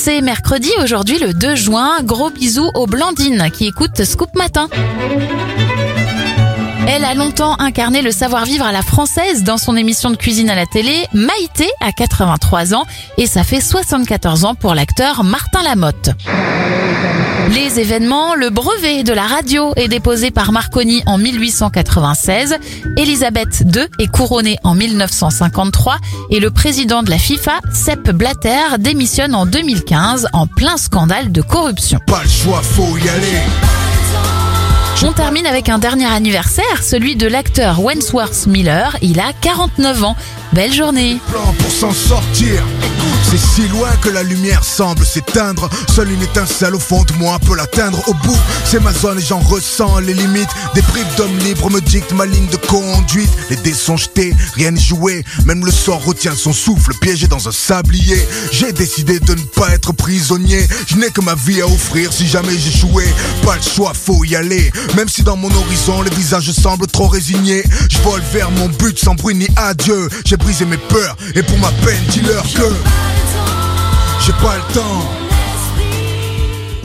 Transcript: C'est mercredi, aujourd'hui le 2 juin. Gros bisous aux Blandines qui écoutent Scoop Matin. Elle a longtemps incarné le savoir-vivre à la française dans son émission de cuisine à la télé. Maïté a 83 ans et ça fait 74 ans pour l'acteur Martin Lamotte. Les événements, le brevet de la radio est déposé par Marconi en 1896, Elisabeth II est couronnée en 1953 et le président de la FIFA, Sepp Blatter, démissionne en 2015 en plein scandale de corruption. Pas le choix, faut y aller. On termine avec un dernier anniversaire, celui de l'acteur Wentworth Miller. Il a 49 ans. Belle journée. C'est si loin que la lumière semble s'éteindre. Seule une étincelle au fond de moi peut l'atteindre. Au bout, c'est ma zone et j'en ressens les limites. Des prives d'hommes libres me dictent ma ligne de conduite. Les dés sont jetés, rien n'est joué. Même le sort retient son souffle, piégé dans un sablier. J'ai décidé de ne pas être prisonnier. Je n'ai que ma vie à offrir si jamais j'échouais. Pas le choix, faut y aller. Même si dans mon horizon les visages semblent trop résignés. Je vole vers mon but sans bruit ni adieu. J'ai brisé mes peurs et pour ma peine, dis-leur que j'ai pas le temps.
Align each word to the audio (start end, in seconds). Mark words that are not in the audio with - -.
C'est 0.00 0.20
mercredi, 0.20 0.70
aujourd'hui 0.80 1.18
le 1.18 1.34
2 1.34 1.56
juin. 1.56 1.98
Gros 2.04 2.30
bisous 2.30 2.70
aux 2.74 2.86
Blandines 2.86 3.50
qui 3.52 3.66
écoutent 3.66 4.04
Scoop 4.04 4.32
Matin. 4.36 4.68
Elle 6.98 7.04
a 7.04 7.14
longtemps 7.14 7.54
incarné 7.60 8.02
le 8.02 8.10
savoir-vivre 8.10 8.64
à 8.64 8.72
la 8.72 8.82
française 8.82 9.44
dans 9.44 9.56
son 9.56 9.76
émission 9.76 10.10
de 10.10 10.16
cuisine 10.16 10.50
à 10.50 10.56
la 10.56 10.66
télé. 10.66 11.06
Maïté 11.12 11.68
a 11.80 11.92
83 11.92 12.74
ans 12.74 12.86
et 13.18 13.28
ça 13.28 13.44
fait 13.44 13.60
74 13.60 14.44
ans 14.44 14.56
pour 14.56 14.74
l'acteur 14.74 15.22
Martin 15.22 15.62
Lamotte. 15.62 16.10
Les 17.50 17.78
événements, 17.78 18.34
le 18.34 18.50
brevet 18.50 19.04
de 19.04 19.12
la 19.12 19.28
radio 19.28 19.72
est 19.76 19.86
déposé 19.86 20.32
par 20.32 20.50
Marconi 20.50 21.04
en 21.06 21.18
1896, 21.18 22.56
Elisabeth 22.96 23.62
II 23.72 23.86
est 24.00 24.08
couronnée 24.08 24.58
en 24.64 24.74
1953 24.74 25.98
et 26.30 26.40
le 26.40 26.50
président 26.50 27.04
de 27.04 27.10
la 27.10 27.18
FIFA, 27.18 27.60
Sepp 27.72 28.10
Blatter, 28.10 28.76
démissionne 28.80 29.36
en 29.36 29.46
2015 29.46 30.26
en 30.32 30.48
plein 30.48 30.76
scandale 30.76 31.30
de 31.30 31.42
corruption. 31.42 32.00
Pas 32.08 32.24
le 32.24 32.28
choix, 32.28 32.60
faut 32.60 32.98
y 32.98 33.08
aller. 33.08 33.77
On 35.04 35.12
termine 35.12 35.46
avec 35.46 35.68
un 35.68 35.78
dernier 35.78 36.06
anniversaire, 36.06 36.82
celui 36.82 37.14
de 37.14 37.28
l'acteur 37.28 37.80
Wentworth 37.80 38.46
Miller. 38.46 38.96
Il 39.00 39.20
a 39.20 39.32
49 39.40 40.02
ans. 40.04 40.16
Belle 40.52 40.72
journée. 40.72 41.18
C'est 43.30 43.36
si 43.36 43.68
loin 43.68 43.90
que 44.02 44.08
la 44.08 44.22
lumière 44.22 44.64
semble 44.64 45.04
s'éteindre. 45.04 45.68
Seule 45.94 46.10
une 46.12 46.22
étincelle 46.22 46.74
au 46.74 46.78
fond 46.78 47.04
de 47.04 47.12
moi 47.14 47.38
peut 47.38 47.54
l'atteindre. 47.54 48.02
Au 48.08 48.14
bout, 48.14 48.38
c'est 48.64 48.80
ma 48.80 48.90
zone 48.90 49.18
et 49.18 49.22
j'en 49.22 49.40
ressens 49.40 49.98
les 49.98 50.14
limites. 50.14 50.48
Des 50.74 50.80
prives 50.80 51.14
d'hommes 51.18 51.36
libres 51.40 51.70
me 51.70 51.82
dictent 51.82 52.12
ma 52.12 52.24
ligne 52.24 52.46
de 52.46 52.56
conduite. 52.56 53.28
Les 53.50 53.56
dés 53.56 53.74
sont 53.74 53.98
jetés, 53.98 54.34
rien 54.54 54.70
n'est 54.70 54.80
joué. 54.80 55.26
Même 55.44 55.66
le 55.66 55.70
sort 55.70 56.02
retient 56.02 56.34
son 56.34 56.54
souffle, 56.54 56.94
piégé 57.02 57.26
dans 57.26 57.48
un 57.48 57.52
sablier. 57.52 58.26
J'ai 58.50 58.72
décidé 58.72 59.20
de 59.20 59.34
ne 59.34 59.42
pas 59.42 59.68
être 59.74 59.92
prisonnier. 59.92 60.66
Je 60.86 60.96
n'ai 60.96 61.10
que 61.10 61.20
ma 61.20 61.34
vie 61.34 61.60
à 61.60 61.66
offrir 61.66 62.10
si 62.14 62.26
jamais 62.26 62.56
j'échouais. 62.56 63.12
Pas 63.44 63.56
le 63.56 63.62
choix, 63.62 63.92
faut 63.92 64.24
y 64.24 64.36
aller. 64.36 64.72
Même 64.96 65.10
si 65.10 65.22
dans 65.22 65.36
mon 65.36 65.54
horizon 65.54 66.00
les 66.00 66.14
visages 66.16 66.50
semblent 66.52 66.86
trop 66.86 67.08
résignés. 67.08 67.62
Je 67.90 67.98
vole 67.98 68.22
vers 68.32 68.50
mon 68.52 68.70
but 68.70 68.98
sans 68.98 69.14
bruit 69.14 69.34
ni 69.34 69.48
adieu. 69.56 70.08
J'ai 70.24 70.38
brisé 70.38 70.64
mes 70.64 70.78
peurs 70.78 71.16
et 71.34 71.42
pour 71.42 71.58
ma 71.58 71.70
peine, 71.84 72.02
dis-leur 72.08 72.44
que 72.54 72.72
j'ai 74.28 74.34
pas 74.34 74.56
le 74.56 74.74
temps. 74.74 75.27